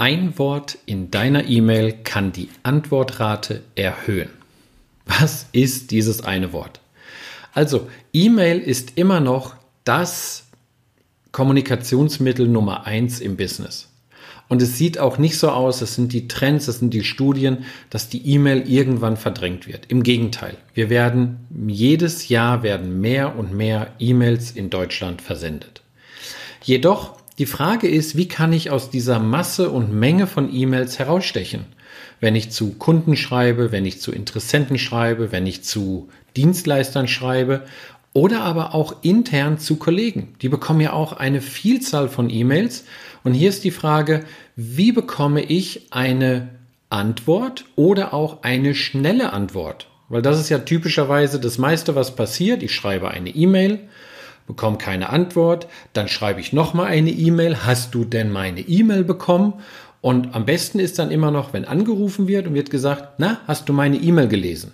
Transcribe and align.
Ein 0.00 0.38
Wort 0.38 0.78
in 0.86 1.10
deiner 1.10 1.46
E-Mail 1.46 1.92
kann 1.92 2.32
die 2.32 2.48
Antwortrate 2.62 3.60
erhöhen. 3.74 4.30
Was 5.04 5.44
ist 5.52 5.90
dieses 5.90 6.24
eine 6.24 6.54
Wort? 6.54 6.80
Also, 7.52 7.86
E-Mail 8.14 8.60
ist 8.60 8.96
immer 8.96 9.20
noch 9.20 9.56
das 9.84 10.44
Kommunikationsmittel 11.32 12.48
Nummer 12.48 12.86
eins 12.86 13.20
im 13.20 13.36
Business. 13.36 13.90
Und 14.48 14.62
es 14.62 14.78
sieht 14.78 14.98
auch 14.98 15.18
nicht 15.18 15.36
so 15.36 15.50
aus, 15.50 15.82
es 15.82 15.96
sind 15.96 16.14
die 16.14 16.28
Trends, 16.28 16.66
es 16.66 16.78
sind 16.78 16.94
die 16.94 17.04
Studien, 17.04 17.66
dass 17.90 18.08
die 18.08 18.26
E-Mail 18.26 18.66
irgendwann 18.66 19.18
verdrängt 19.18 19.66
wird. 19.66 19.84
Im 19.90 20.02
Gegenteil, 20.02 20.56
wir 20.72 20.88
werden 20.88 21.46
jedes 21.66 22.30
Jahr 22.30 22.62
werden 22.62 23.02
mehr 23.02 23.36
und 23.36 23.52
mehr 23.52 23.92
E-Mails 23.98 24.52
in 24.52 24.70
Deutschland 24.70 25.20
versendet. 25.20 25.82
Jedoch 26.62 27.19
die 27.38 27.46
Frage 27.46 27.88
ist, 27.88 28.16
wie 28.16 28.28
kann 28.28 28.52
ich 28.52 28.70
aus 28.70 28.90
dieser 28.90 29.18
Masse 29.18 29.70
und 29.70 29.92
Menge 29.92 30.26
von 30.26 30.54
E-Mails 30.54 30.98
herausstechen? 30.98 31.66
Wenn 32.20 32.36
ich 32.36 32.50
zu 32.50 32.74
Kunden 32.74 33.16
schreibe, 33.16 33.72
wenn 33.72 33.86
ich 33.86 34.00
zu 34.00 34.12
Interessenten 34.12 34.78
schreibe, 34.78 35.32
wenn 35.32 35.46
ich 35.46 35.62
zu 35.62 36.08
Dienstleistern 36.36 37.08
schreibe 37.08 37.64
oder 38.12 38.42
aber 38.42 38.74
auch 38.74 38.96
intern 39.02 39.58
zu 39.58 39.76
Kollegen. 39.76 40.34
Die 40.42 40.48
bekommen 40.48 40.80
ja 40.80 40.92
auch 40.92 41.12
eine 41.12 41.40
Vielzahl 41.40 42.08
von 42.08 42.28
E-Mails. 42.28 42.84
Und 43.22 43.34
hier 43.34 43.48
ist 43.48 43.64
die 43.64 43.70
Frage, 43.70 44.24
wie 44.56 44.92
bekomme 44.92 45.42
ich 45.42 45.86
eine 45.90 46.48
Antwort 46.88 47.64
oder 47.76 48.12
auch 48.12 48.42
eine 48.42 48.74
schnelle 48.74 49.32
Antwort? 49.32 49.86
Weil 50.08 50.22
das 50.22 50.40
ist 50.40 50.48
ja 50.48 50.58
typischerweise 50.58 51.38
das 51.38 51.56
meiste, 51.56 51.94
was 51.94 52.16
passiert. 52.16 52.62
Ich 52.62 52.74
schreibe 52.74 53.10
eine 53.10 53.30
E-Mail 53.30 53.78
bekomme 54.50 54.78
keine 54.78 55.10
Antwort, 55.10 55.68
dann 55.92 56.08
schreibe 56.08 56.40
ich 56.40 56.52
nochmal 56.52 56.86
eine 56.86 57.10
E-Mail, 57.10 57.64
hast 57.64 57.94
du 57.94 58.04
denn 58.04 58.30
meine 58.30 58.60
E-Mail 58.60 59.04
bekommen? 59.04 59.54
Und 60.00 60.34
am 60.34 60.44
besten 60.44 60.78
ist 60.78 60.98
dann 60.98 61.10
immer 61.10 61.30
noch, 61.30 61.52
wenn 61.52 61.64
angerufen 61.64 62.26
wird 62.26 62.46
und 62.46 62.54
wird 62.54 62.70
gesagt, 62.70 63.14
na, 63.18 63.40
hast 63.46 63.68
du 63.68 63.72
meine 63.72 63.96
E-Mail 63.96 64.28
gelesen? 64.28 64.72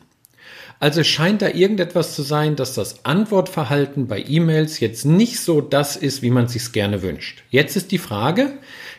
Also 0.79 1.03
scheint 1.05 1.43
da 1.43 1.49
irgendetwas 1.49 2.15
zu 2.15 2.23
sein, 2.23 2.55
dass 2.55 2.75
das 2.75 3.05
Antwortverhalten 3.05 4.07
bei 4.07 4.23
E-Mails 4.27 4.81
jetzt 4.81 5.05
nicht 5.05 5.41
so 5.41 5.61
das 5.61 5.97
ist, 5.97 6.23
wie 6.23 6.31
man 6.31 6.49
sich 6.49 6.73
gerne 6.73 7.03
wünscht. 7.03 7.43
Jetzt 7.51 7.77
ist 7.77 7.93
die 7.93 7.99
Frage, 7.99 8.53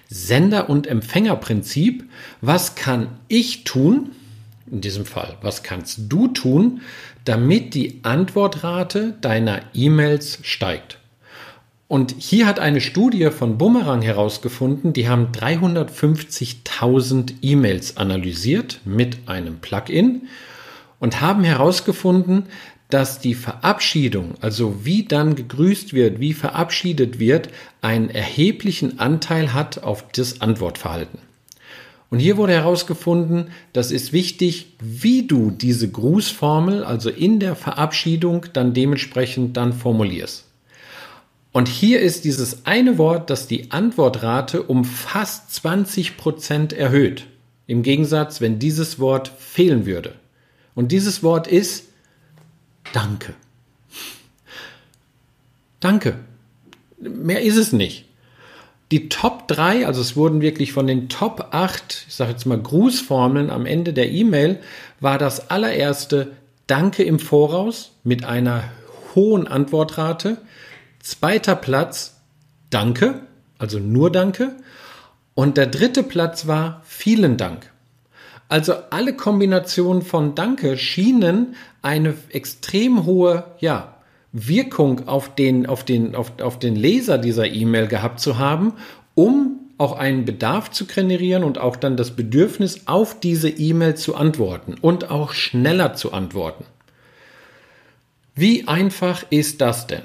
Sender- 0.09 0.69
und 0.69 0.88
Empfängerprinzip, 0.88 2.03
was 2.41 2.75
kann 2.75 3.19
ich 3.28 3.64
tun, 3.64 4.12
in 4.72 4.82
diesem 4.82 5.06
Fall, 5.06 5.38
was 5.42 5.64
kannst 5.64 6.02
du 6.10 6.28
tun, 6.28 6.82
damit 7.26 7.73
die 7.73 8.02
Antwortrate 8.04 9.16
deiner 9.22 9.62
E-Mails 9.74 10.38
steigt? 10.44 11.00
Und 11.88 12.14
hier 12.18 12.46
hat 12.48 12.59
eine 12.59 12.82
Studie 12.82 13.30
von 13.32 13.58
Bumerang 13.58 14.02
herausgefunden, 14.02 14.92
die 14.92 15.08
haben 15.08 15.32
350.000 15.32 17.36
E-Mails 17.42 17.96
analysiert 17.96 18.82
mit 18.84 19.30
einem 19.30 19.59
Plugin 19.59 20.24
und 21.00 21.22
haben 21.22 21.46
herausgefunden, 21.46 22.48
dass 22.90 23.20
die 23.20 23.36
Verabschiedung, 23.36 24.34
also 24.42 24.86
wie 24.86 25.04
dann 25.04 25.36
gegrüßt 25.36 25.94
wird, 25.94 26.20
wie 26.20 26.34
verabschiedet 26.34 27.20
wird, 27.20 27.50
einen 27.81 28.09
erheblichen 28.09 29.00
Anteil 29.00 29.54
hat 29.54 29.84
auf 29.84 30.09
das 30.12 30.42
Antwortverhalten. 30.42 31.20
Und 32.09 32.19
hier 32.19 32.38
wurde 32.38 32.53
herausgefunden, 32.53 33.50
das 33.73 33.91
ist 33.91 34.13
wichtig, 34.13 34.75
wie 34.80 35.27
du 35.27 35.52
diese 35.52 35.89
Grußformel, 35.89 36.83
also 36.83 37.09
in 37.09 37.39
der 37.39 37.55
Verabschiedung, 37.55 38.45
dann 38.53 38.73
dementsprechend 38.73 39.58
dann 39.58 39.73
formulierst. 39.73 40.45
Und 41.52 41.67
hier 41.67 42.00
ist 42.02 42.23
dieses 42.23 42.66
eine 42.66 42.97
Wort, 42.97 43.30
das 43.30 43.47
die 43.47 43.72
Antwortrate 43.72 44.63
um 44.63 44.85
fast 44.85 45.53
20 45.55 46.16
Prozent 46.16 46.72
erhöht. 46.72 47.25
Im 47.66 47.83
Gegensatz, 47.83 48.39
wenn 48.39 48.59
dieses 48.59 49.00
Wort 49.00 49.28
fehlen 49.28 49.85
würde. 49.85 50.16
Und 50.75 50.91
dieses 50.91 51.23
Wort 51.23 51.47
ist 51.47 51.85
Danke. 52.94 53.34
Danke. 55.79 56.19
Mehr 57.00 57.41
ist 57.41 57.57
es 57.57 57.73
nicht. 57.73 58.06
Die 58.92 59.09
Top 59.09 59.48
3, 59.50 59.86
also 59.86 60.00
es 60.00 60.16
wurden 60.16 60.40
wirklich 60.40 60.72
von 60.72 60.88
den 60.88 61.09
Top 61.09 61.50
8, 61.52 62.06
ich 62.08 62.16
sage 62.16 62.31
jetzt 62.31 62.46
mal 62.46 62.58
Grußformeln 62.58 63.50
am 63.50 63.66
Ende 63.66 63.92
der 63.92 64.09
E-Mail, 64.09 64.59
war 65.02 65.18
das 65.18 65.50
allererste 65.50 66.31
Danke 66.68 67.03
im 67.03 67.20
Voraus 67.20 67.92
mit 68.03 68.24
einer 68.24 68.64
hohen 69.14 69.47
Antwortrate. 69.47 70.38
Zweiter 71.02 71.56
Platz 71.56 72.16
Danke, 72.70 73.22
also 73.58 73.80
nur 73.80 74.12
Danke. 74.12 74.56
Und 75.34 75.58
der 75.58 75.68
dritte 75.68 76.03
Platz 76.03 76.47
war 76.47 76.81
Vielen 76.86 77.38
Dank. 77.38 77.72
Also 78.50 78.74
alle 78.92 79.14
Kombinationen 79.14 80.02
von 80.02 80.34
Danke 80.34 80.78
schienen 80.78 81.56
eine 81.81 82.16
extrem 82.30 83.06
hohe, 83.06 83.44
ja, 83.59 83.97
Wirkung 84.32 85.08
auf 85.08 85.34
den, 85.34 85.66
auf 85.66 85.84
den, 85.84 86.16
auf, 86.16 86.40
auf 86.42 86.60
den 86.60 86.76
Leser 86.76 87.18
dieser 87.18 87.48
E-Mail 87.48 87.88
gehabt 87.88 88.20
zu 88.20 88.38
haben, 88.38 88.74
um 89.16 89.60
auch 89.78 89.98
einen 89.98 90.26
Bedarf 90.26 90.72
zu 90.72 90.86
generieren 90.86 91.44
und 91.44 91.60
auch 91.60 91.76
dann 91.76 91.98
das 91.98 92.12
Bedürfnis, 92.12 92.88
auf 92.88 93.20
diese 93.20 93.50
E-Mail 93.50 93.96
zu 93.96 94.16
antworten 94.16 94.76
und 94.82 95.12
auch 95.12 95.34
schneller 95.34 95.94
zu 95.94 96.14
antworten. 96.14 96.66
Wie 98.36 98.68
einfach 98.68 99.24
ist 99.30 99.62
das 99.62 99.88
denn? 99.88 100.04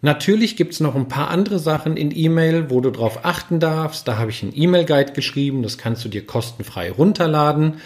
Natürlich 0.00 0.56
gibt 0.56 0.74
es 0.74 0.80
noch 0.80 0.94
ein 0.94 1.08
paar 1.08 1.30
andere 1.30 1.58
Sachen 1.58 1.96
in 1.96 2.16
E-Mail, 2.16 2.70
wo 2.70 2.80
du 2.80 2.90
darauf 2.90 3.24
achten 3.24 3.58
darfst. 3.58 4.06
Da 4.06 4.16
habe 4.16 4.30
ich 4.30 4.42
einen 4.42 4.52
E-Mail-Guide 4.54 5.12
geschrieben, 5.12 5.64
das 5.64 5.76
kannst 5.76 6.04
du 6.04 6.08
dir 6.08 6.24
kostenfrei 6.24 6.90
runterladen. 6.90 7.80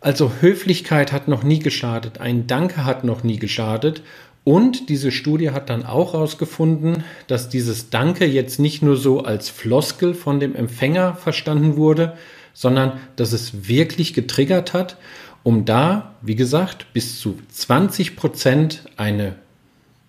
Also 0.00 0.32
Höflichkeit 0.40 1.12
hat 1.12 1.28
noch 1.28 1.42
nie 1.42 1.58
geschadet, 1.58 2.20
ein 2.20 2.46
Danke 2.46 2.84
hat 2.84 3.04
noch 3.04 3.22
nie 3.24 3.38
geschadet. 3.38 4.02
Und 4.44 4.88
diese 4.90 5.10
Studie 5.10 5.50
hat 5.50 5.70
dann 5.70 5.84
auch 5.84 6.12
herausgefunden, 6.12 7.02
dass 7.26 7.48
dieses 7.48 7.90
Danke 7.90 8.26
jetzt 8.26 8.60
nicht 8.60 8.80
nur 8.80 8.96
so 8.96 9.24
als 9.24 9.48
Floskel 9.48 10.14
von 10.14 10.38
dem 10.38 10.54
Empfänger 10.54 11.14
verstanden 11.14 11.76
wurde, 11.76 12.16
sondern 12.56 12.98
dass 13.16 13.34
es 13.34 13.68
wirklich 13.68 14.14
getriggert 14.14 14.72
hat, 14.72 14.96
um 15.42 15.66
da, 15.66 16.14
wie 16.22 16.36
gesagt, 16.36 16.86
bis 16.94 17.20
zu 17.20 17.38
20 17.52 18.16
Prozent 18.16 18.80
eine 18.96 19.34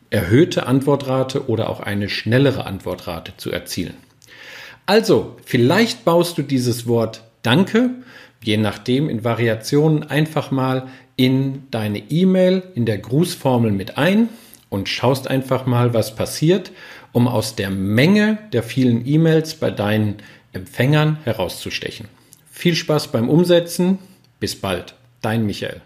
erhöhte 0.10 0.66
Antwortrate 0.66 1.50
oder 1.50 1.70
auch 1.70 1.82
eine 1.82 2.08
schnellere 2.08 2.66
Antwortrate 2.66 3.34
zu 3.36 3.52
erzielen. 3.52 3.96
Also, 4.86 5.36
vielleicht 5.44 6.06
baust 6.06 6.38
du 6.38 6.42
dieses 6.42 6.88
Wort 6.88 7.24
Danke, 7.44 7.90
je 8.42 8.56
nachdem 8.56 9.10
in 9.10 9.26
Variationen 9.26 10.04
einfach 10.04 10.50
mal 10.50 10.88
in 11.18 11.64
deine 11.70 12.00
E-Mail 12.10 12.64
in 12.76 12.86
der 12.86 12.98
Grußformel 12.98 13.72
mit 13.72 13.98
ein 13.98 14.30
und 14.70 14.88
schaust 14.88 15.28
einfach 15.28 15.66
mal, 15.66 15.94
was 15.94 16.16
passiert, 16.16 16.72
um 17.12 17.28
aus 17.28 17.56
der 17.56 17.72
Menge 17.72 18.38
der 18.54 18.64
vielen 18.64 19.06
E-Mails 19.06 19.56
bei 19.56 19.70
deinen 19.70 20.16
Empfängern 20.54 21.18
herauszustechen. 21.26 22.08
Viel 22.58 22.74
Spaß 22.74 23.12
beim 23.12 23.30
Umsetzen. 23.30 24.00
Bis 24.40 24.60
bald. 24.60 24.96
Dein 25.22 25.46
Michael. 25.46 25.80